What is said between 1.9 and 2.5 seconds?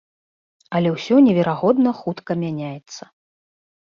хутка